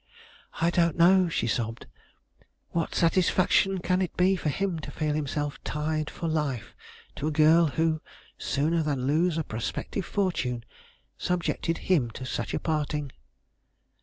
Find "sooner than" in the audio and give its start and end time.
8.35-9.05